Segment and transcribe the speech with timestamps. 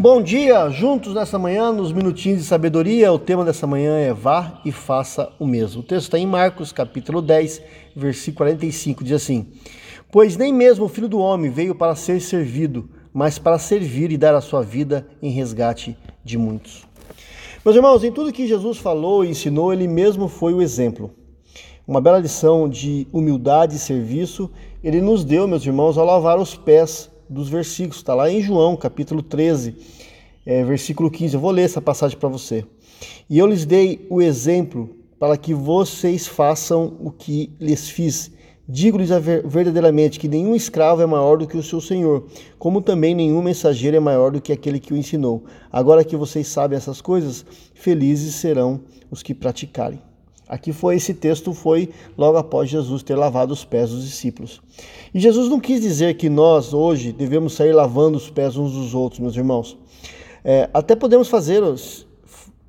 [0.00, 3.12] Bom dia, juntos nessa manhã, nos minutinhos de sabedoria.
[3.12, 5.80] O tema dessa manhã é vá e faça o mesmo.
[5.80, 7.60] O texto está em Marcos, capítulo 10,
[7.96, 9.48] versículo 45, diz assim:
[10.12, 14.16] Pois nem mesmo o filho do homem veio para ser servido, mas para servir e
[14.16, 16.86] dar a sua vida em resgate de muitos.
[17.64, 21.10] Meus irmãos, em tudo que Jesus falou e ensinou, ele mesmo foi o exemplo.
[21.84, 24.48] Uma bela lição de humildade e serviço
[24.80, 27.96] ele nos deu, meus irmãos, ao lavar os pés dos versículos.
[27.96, 29.74] Está lá em João, capítulo 13,
[30.46, 31.34] é, versículo 15.
[31.34, 32.64] Eu vou ler essa passagem para você.
[33.28, 38.30] E eu lhes dei o exemplo para que vocês façam o que lhes fiz.
[38.68, 39.08] Digo-lhes
[39.46, 42.26] verdadeiramente que nenhum escravo é maior do que o seu senhor,
[42.58, 45.44] como também nenhum mensageiro é maior do que aquele que o ensinou.
[45.72, 50.07] Agora que vocês sabem essas coisas, felizes serão os que praticarem.
[50.48, 54.62] Aqui foi esse texto foi logo após Jesus ter lavado os pés dos discípulos.
[55.12, 58.94] E Jesus não quis dizer que nós hoje devemos sair lavando os pés uns dos
[58.94, 59.76] outros, meus irmãos.
[60.44, 61.62] É, até podemos fazer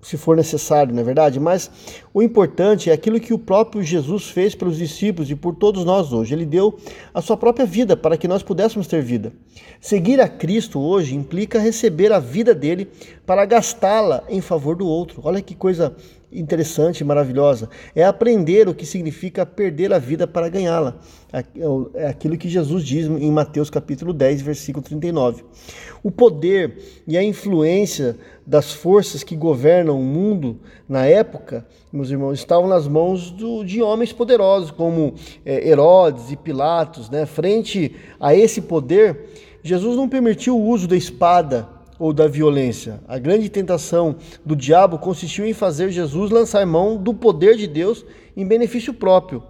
[0.02, 1.40] se for necessário, não é verdade?
[1.40, 1.70] Mas
[2.14, 6.14] o importante é aquilo que o próprio Jesus fez pelos discípulos e por todos nós
[6.14, 6.34] hoje.
[6.34, 6.78] Ele deu
[7.14, 9.34] a sua própria vida para que nós pudéssemos ter vida.
[9.82, 12.90] Seguir a Cristo hoje implica receber a vida dele
[13.26, 15.22] para gastá-la em favor do outro.
[15.24, 15.96] Olha que coisa
[16.32, 17.70] interessante maravilhosa.
[17.96, 21.00] É aprender o que significa perder a vida para ganhá-la.
[21.94, 25.44] É aquilo que Jesus diz em Mateus capítulo 10, versículo 39.
[26.04, 26.78] O poder
[27.08, 32.88] e a influência das forças que governam o mundo na época, meus irmãos, estavam nas
[32.88, 35.14] mãos do, de homens poderosos como
[35.46, 37.10] é, Herodes e Pilatos.
[37.10, 37.26] Né?
[37.26, 39.30] Frente a esse poder,
[39.62, 43.02] Jesus não permitiu o uso da espada ou da violência.
[43.08, 48.06] A grande tentação do diabo consistiu em fazer Jesus lançar mão do poder de Deus
[48.36, 49.44] em benefício próprio.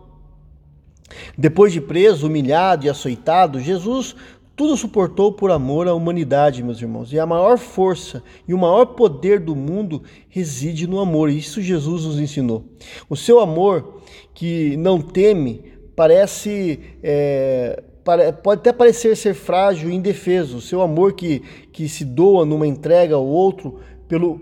[1.38, 4.16] Depois de preso, humilhado e açoitado, Jesus
[4.60, 7.14] tudo suportou por amor à humanidade, meus irmãos.
[7.14, 11.30] E a maior força e o maior poder do mundo reside no amor.
[11.30, 12.66] Isso Jesus nos ensinou.
[13.10, 14.02] O seu amor,
[14.34, 15.64] que não teme,
[15.96, 20.62] parece é, pode até parecer ser frágil e indefeso.
[20.62, 24.42] Seu amor que, que se doa numa entrega ao outro pelo,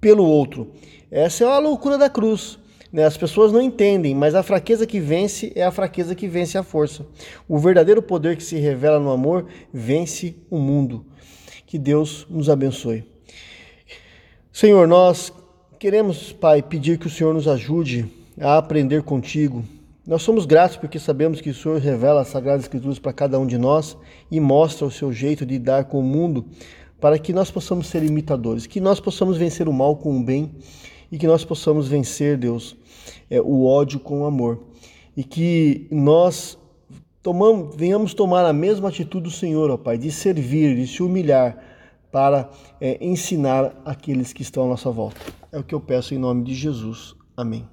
[0.00, 0.70] pelo outro.
[1.10, 2.58] Essa é a loucura da cruz.
[2.92, 3.04] Né?
[3.04, 6.62] As pessoas não entendem, mas a fraqueza que vence é a fraqueza que vence a
[6.62, 7.04] força.
[7.48, 11.04] O verdadeiro poder que se revela no amor vence o mundo.
[11.66, 13.04] Que Deus nos abençoe.
[14.52, 15.32] Senhor, nós
[15.80, 18.06] queremos, Pai, pedir que o Senhor nos ajude
[18.40, 19.64] a aprender contigo,
[20.06, 23.46] nós somos gratos porque sabemos que o Senhor revela as Sagradas Escrituras para cada um
[23.46, 23.96] de nós
[24.30, 26.44] e mostra o seu jeito de lidar com o mundo
[27.00, 30.54] para que nós possamos ser imitadores, que nós possamos vencer o mal com o bem
[31.10, 32.76] e que nós possamos vencer, Deus,
[33.30, 34.64] é, o ódio com o amor.
[35.16, 36.58] E que nós
[37.22, 41.56] tomamos, venhamos tomar a mesma atitude do Senhor, ó Pai, de servir, de se humilhar
[42.12, 42.50] para
[42.80, 45.20] é, ensinar aqueles que estão à nossa volta.
[45.50, 47.14] É o que eu peço em nome de Jesus.
[47.36, 47.66] Amém.